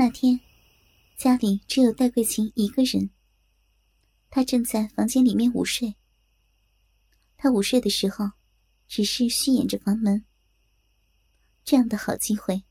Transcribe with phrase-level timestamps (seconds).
[0.00, 0.38] 那天，
[1.16, 3.10] 家里只有戴桂琴一个人。
[4.30, 5.96] 她正在房间里面午睡。
[7.36, 8.30] 她午睡的时候，
[8.86, 10.24] 只是虚掩着房门。
[11.64, 12.62] 这样的好机会，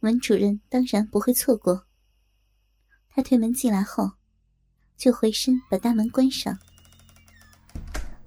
[0.00, 1.86] 文主任当然不会错过。
[3.10, 4.12] 他推门进来后，
[4.96, 6.58] 就回身把大门关上。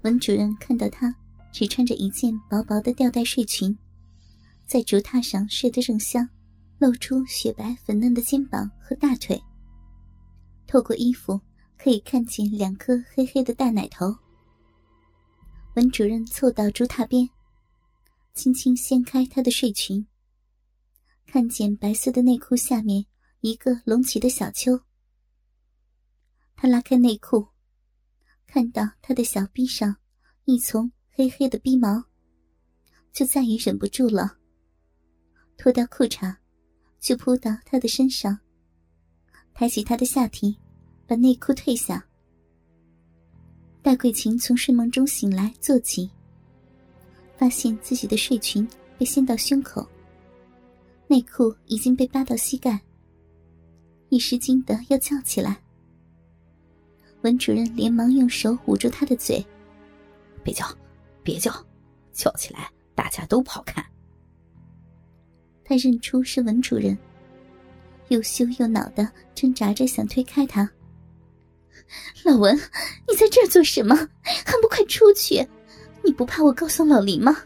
[0.03, 1.15] 文主任看到他
[1.51, 3.75] 只穿着一件薄薄的吊带睡裙，
[4.67, 6.29] 在竹榻上睡得正香。
[6.79, 9.41] 露出雪白粉嫩的肩膀和大腿，
[10.65, 11.39] 透过衣服
[11.77, 14.15] 可以看见两颗黑黑的大奶头。
[15.75, 17.29] 文主任凑到竹榻边，
[18.33, 20.07] 轻轻掀开她的睡裙，
[21.27, 23.05] 看见白色的内裤下面
[23.41, 24.79] 一个隆起的小丘。
[26.55, 27.47] 他拉开内裤，
[28.47, 29.97] 看到她的小臂上
[30.45, 32.05] 一丛黑黑的逼毛，
[33.11, 34.37] 就再也忍不住了，
[35.57, 36.37] 脱掉裤衩。
[36.99, 38.37] 就扑到他的身上，
[39.53, 40.57] 抬起他的下体，
[41.07, 42.05] 把内裤褪下。
[43.81, 46.09] 戴桂琴从睡梦中醒来，坐起，
[47.37, 49.87] 发现自己的睡裙被掀到胸口，
[51.07, 52.79] 内裤已经被扒到膝盖，
[54.09, 55.57] 一时惊得要叫起来。
[57.21, 59.45] 文主任连忙用手捂住他的嘴
[60.43, 60.65] ：“别叫，
[61.23, 61.51] 别叫，
[62.13, 63.85] 叫起来大家都不好看。”
[65.69, 66.97] 他认出是文主任，
[68.07, 70.67] 又羞又恼的挣扎着想推开他。
[72.25, 72.57] 老文，
[73.07, 73.95] 你在这儿做什么？
[74.23, 75.47] 还不快出去！
[76.03, 77.37] 你不怕我告诉老林吗？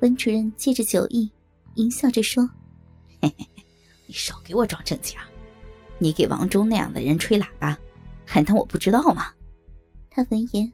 [0.00, 1.32] 文主任借着酒意，
[1.76, 2.46] 淫笑着说
[3.22, 3.64] ：“嘿嘿嘿，
[4.04, 5.18] 你少给我装正经！
[5.96, 7.78] 你给王忠那样的人吹喇叭，
[8.26, 9.32] 还当我不知道吗？”
[10.10, 10.70] 他闻言，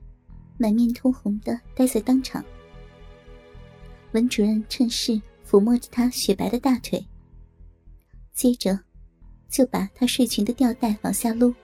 [0.59, 2.45] 满面通红的呆在当场。
[4.11, 5.23] 文主任趁势。
[5.55, 7.07] 抚摸着她雪白的大腿，
[8.33, 8.77] 接着
[9.49, 11.55] 就把她睡裙的吊带往下撸。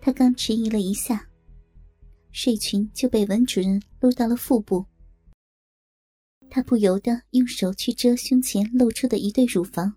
[0.00, 1.28] 她刚迟疑了一下，
[2.32, 4.86] 睡裙就被文主任撸到了腹部。
[6.48, 9.96] 她不由得用手去遮胸前露出的一对乳房。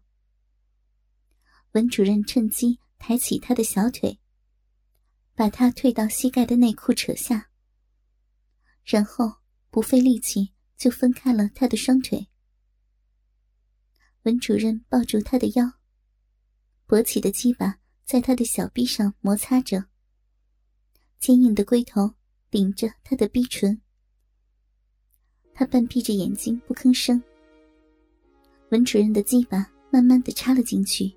[1.72, 4.20] 文主任趁机抬起她的小腿，
[5.34, 7.50] 把她退到膝盖的内裤扯下，
[8.84, 9.32] 然后
[9.70, 10.52] 不费力气。
[10.76, 12.28] 就分开了他的双腿。
[14.24, 15.70] 文主任抱住他的腰，
[16.88, 19.84] 勃起的鸡巴在他的小臂上摩擦着，
[21.20, 22.10] 坚硬的龟头
[22.50, 23.82] 顶着他的逼唇。
[25.54, 27.22] 他半闭着眼睛不吭声。
[28.70, 31.14] 文主任的鸡巴慢慢的插了进去。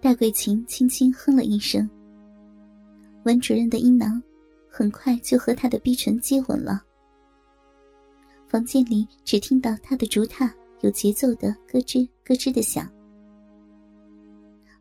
[0.00, 1.88] 戴桂琴轻轻哼了一声。
[3.22, 4.20] 文主任的阴囊
[4.68, 6.84] 很快就和他的逼唇接吻了。
[8.48, 12.88] 房间里只听到他的竹榻有节奏的咯吱咯吱的响。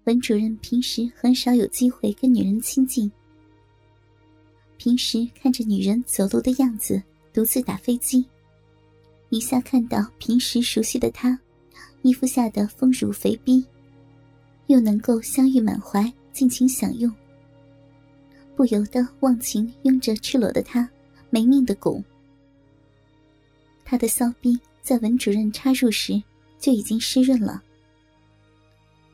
[0.05, 3.09] 文主任平时很少有机会跟女人亲近，
[4.77, 7.01] 平时看着女人走路的样子，
[7.31, 8.25] 独自打飞机，
[9.29, 11.39] 一下看到平时熟悉的她，
[12.01, 13.63] 衣服下的丰乳肥逼，
[14.67, 17.13] 又能够相遇满怀，尽情享用，
[18.55, 20.89] 不由得忘情拥着赤裸的她，
[21.29, 22.03] 没命的拱。
[23.85, 26.21] 他的骚逼在文主任插入时
[26.59, 27.61] 就已经湿润了。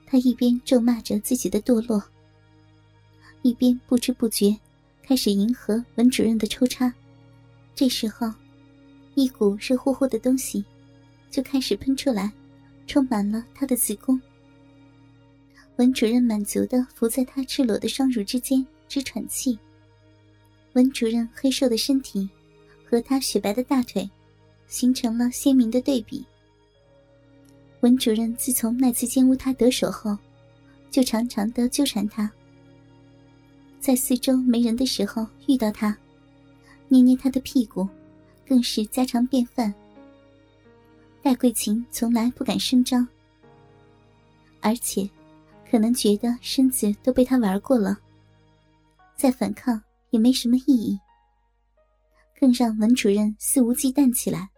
[0.06, 2.02] 他一边咒骂着自己的堕落，
[3.42, 4.58] 一边不知不觉
[5.04, 6.94] 开始迎合文主任的抽插。
[7.76, 8.32] 这时候，
[9.16, 10.64] 一股热乎乎的东西
[11.30, 12.32] 就开始喷出来，
[12.88, 14.20] 充满了他的子宫。
[15.76, 19.60] 文主任满足的伏在他赤裸的双乳之间直喘气。
[20.74, 22.28] 文主任黑瘦的身体
[22.90, 24.10] 和他雪白的大腿。
[24.68, 26.26] 形成了鲜明的对比。
[27.82, 30.18] 文主任自从那次奸污他得手后，
[30.90, 32.30] 就常常的纠缠他，
[33.80, 35.96] 在四周没人的时候遇到他，
[36.88, 37.88] 捏捏他的屁股，
[38.48, 39.74] 更是家常便饭。
[41.22, 43.08] 戴桂琴从来不敢声张，
[44.62, 45.08] 而且，
[45.70, 47.98] 可能觉得身子都被他玩过了，
[49.16, 51.00] 再反抗也没什么意义，
[52.40, 54.50] 更让文主任肆无忌惮起来。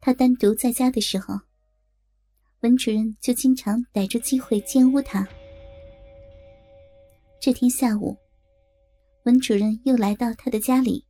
[0.00, 1.38] 他单独在家的时候，
[2.60, 5.28] 文主任就经常逮住机会奸污他。
[7.38, 8.16] 这天下午，
[9.24, 11.04] 文主任又来到他的家里，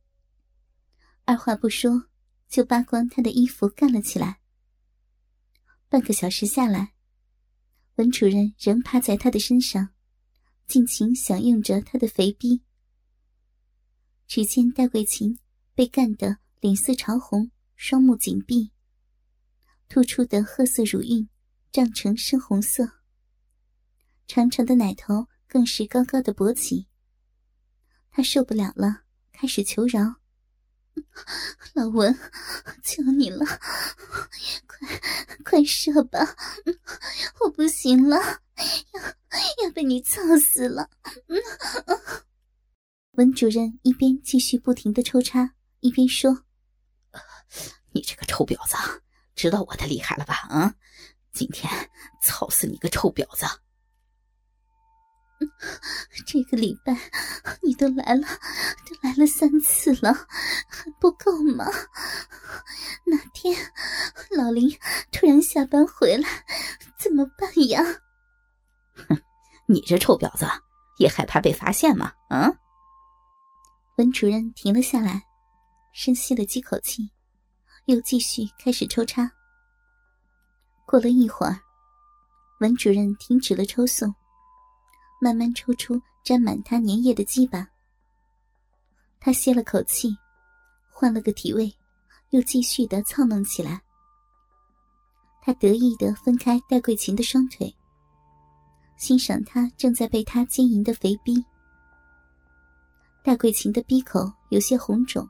[1.23, 2.03] 二话不说
[2.49, 4.39] 就扒光他的衣服干了起来。
[5.87, 6.93] 半个小时下来，
[7.95, 9.89] 文主任仍趴在他的身上，
[10.67, 12.61] 尽情享用着他的肥逼。
[14.27, 15.39] 只见戴桂琴
[15.73, 18.71] 被干得脸色潮红，双目紧闭。
[19.93, 21.27] 突出的褐色乳晕
[21.69, 22.89] 胀成深红色，
[24.25, 26.87] 长长的奶头更是高高的勃起。
[28.09, 29.01] 他受不了了，
[29.33, 30.15] 开始求饶
[31.75, 32.17] ：“老文，
[32.81, 33.45] 求你了，
[34.65, 35.01] 快
[35.43, 36.19] 快射吧，
[37.41, 40.89] 我不行了，要要被你操死了。”
[43.17, 46.45] 文主任一边继续不停的抽插，一边说
[47.91, 48.77] ：“你这个臭婊子，
[49.41, 50.35] 知道我的厉害了吧？
[50.51, 50.75] 啊，
[51.33, 51.67] 今天
[52.21, 53.47] 操死你个臭婊子！
[56.27, 56.95] 这个礼拜
[57.63, 58.27] 你都来了，
[58.85, 60.13] 都来了三次了，
[60.69, 61.65] 还不够吗？
[63.07, 63.57] 哪天
[64.37, 64.69] 老林
[65.11, 66.29] 突然下班回来，
[66.99, 67.81] 怎么办呀？
[68.93, 69.19] 哼，
[69.65, 70.45] 你这臭婊子
[70.99, 72.13] 也害怕被发现吗？
[72.29, 72.51] 啊？”
[73.97, 75.23] 文主任停了下来，
[75.93, 77.11] 深吸了几口气，
[77.85, 79.31] 又继续开始抽插。
[80.85, 81.59] 过了一会儿，
[82.59, 84.13] 文主任停止了抽送，
[85.21, 87.67] 慢慢抽出沾满他粘液的鸡巴。
[89.19, 90.15] 他歇了口气，
[90.89, 91.73] 换了个体位，
[92.31, 93.81] 又继续的操弄起来。
[95.41, 97.73] 他得意的分开戴桂琴的双腿，
[98.97, 101.43] 欣赏她正在被他经营的肥逼。
[103.23, 105.27] 戴桂琴的鼻口有些红肿，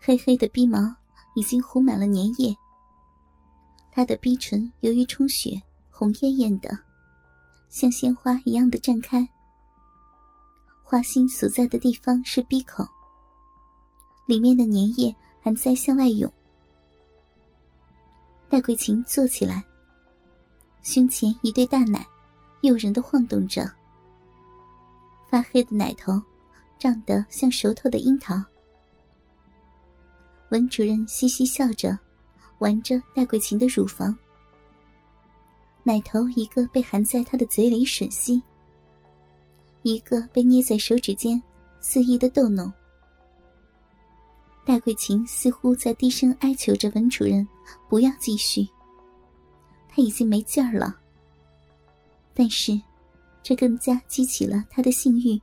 [0.00, 0.94] 黑黑的鼻毛
[1.36, 2.56] 已经糊满了粘液。
[3.92, 6.76] 她的鼻唇由于充血，红艳艳的，
[7.68, 9.28] 像鲜花一样的绽开。
[10.82, 12.84] 花心所在的地方是鼻口，
[14.26, 16.32] 里面的粘液还在向外涌。
[18.48, 19.64] 戴桂琴坐起来，
[20.82, 22.06] 胸前一对大奶
[22.62, 23.70] 诱人的晃动着，
[25.28, 26.20] 发黑的奶头。
[26.78, 28.34] 胀得像熟透的樱桃。
[30.50, 31.98] 文主任嘻嘻笑着，
[32.58, 34.16] 玩着戴桂琴的乳房，
[35.82, 38.40] 奶头一个被含在他的嘴里吮吸，
[39.82, 41.42] 一个被捏在手指间，
[41.80, 42.72] 肆意的逗弄。
[44.64, 47.46] 戴桂琴似乎在低声哀求着文主任
[47.88, 48.68] 不要继续，
[49.88, 50.96] 他已经没劲儿了。
[52.34, 52.80] 但是，
[53.42, 55.40] 这更加激起了他的性欲。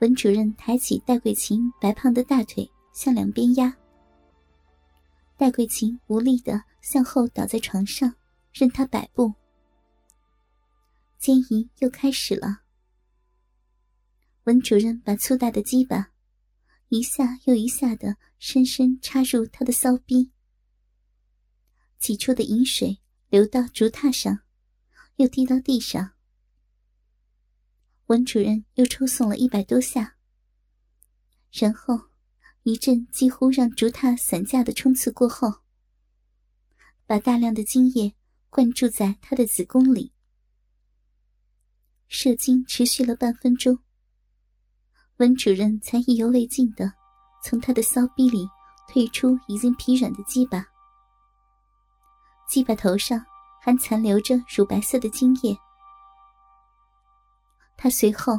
[0.00, 3.76] 文主任抬起戴桂琴白胖的大腿，向两边压。
[5.36, 8.16] 戴桂琴无力的向后倒在床上，
[8.54, 9.34] 任他摆布。
[11.18, 12.62] 奸淫又开始了。
[14.44, 16.10] 文主任把粗大的鸡巴
[16.88, 20.32] 一下又一下的深深插入他的骚逼，
[21.98, 22.98] 挤出的饮水
[23.28, 24.40] 流到竹榻上，
[25.16, 26.12] 又滴到地上。
[28.06, 30.16] 文主任又抽送了一百多下，
[31.52, 32.00] 然后
[32.66, 35.60] 一阵几乎让竹榻散架的冲刺过后，
[37.06, 38.12] 把大量的精液
[38.50, 40.12] 灌注在他的子宫里。
[42.08, 43.78] 射精持续了半分钟，
[45.18, 46.92] 文主任才意犹未尽的
[47.40, 48.48] 从他的骚逼里
[48.88, 50.66] 退出已经疲软的鸡巴，
[52.48, 53.24] 鸡巴头上
[53.62, 55.56] 还残留着乳白色的精液。
[57.76, 58.32] 他随后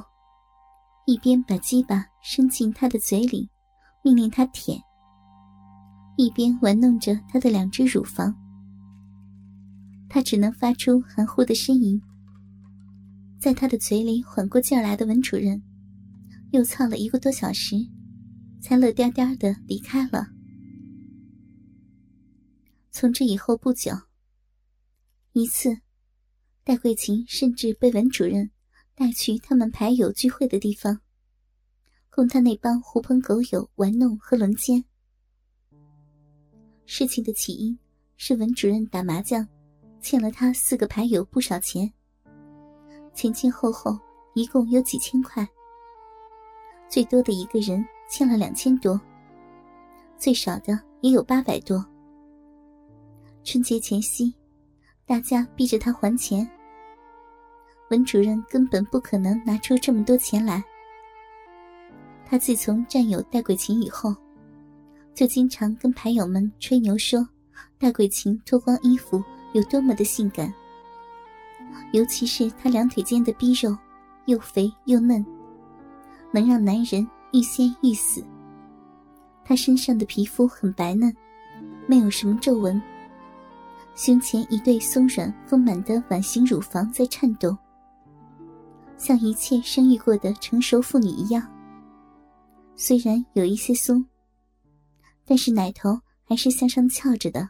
[1.05, 3.49] 一边把鸡巴伸进他的嘴里，
[4.07, 4.81] 命令他舔，
[6.15, 8.33] 一边玩弄着他的两只乳房。
[10.07, 12.01] 他只能发出含糊的呻吟。
[13.37, 15.61] 在他的嘴里缓过劲来的文主任，
[16.51, 17.75] 又操了一个多小时，
[18.61, 20.25] 才乐颠颠的离开了。
[22.89, 23.91] 从这以后不久，
[25.33, 25.77] 一次，
[26.63, 28.49] 戴桂琴甚至被文主任。
[28.95, 31.01] 带去他们牌友聚会的地方，
[32.17, 34.83] 供他那帮狐朋狗友玩弄和轮奸。
[36.87, 37.77] 事情的起因
[38.15, 39.47] 是文主任打麻将，
[40.01, 41.93] 欠了他四个牌友不少钱，
[43.13, 43.95] 前前后后
[44.33, 45.47] 一共有几千块。
[46.89, 48.99] 最多的一个人欠了两千多，
[50.17, 51.85] 最少的也有八百多。
[53.43, 54.33] 春节前夕，
[55.05, 56.49] 大家逼着他还钱。
[57.91, 60.63] 文主任根本不可能拿出这么多钱来。
[62.29, 64.13] 他自从占有戴桂琴以后，
[65.13, 67.25] 就经常跟牌友们吹牛说，
[67.77, 70.53] 戴桂琴脱光衣服有多么的性感。
[71.93, 73.75] 尤其是她两腿间的逼肉，
[74.25, 75.25] 又肥又嫩，
[76.33, 78.21] 能让男人欲仙欲死。
[79.45, 81.15] 她身上的皮肤很白嫩，
[81.87, 82.81] 没有什么皱纹，
[83.95, 87.57] 胸前一对松软丰满的碗形乳房在颤动。
[88.97, 91.47] 像一切生育过的成熟妇女一样，
[92.79, 94.05] 虽然有一些松，
[95.25, 97.49] 但是奶头还是向上翘着的。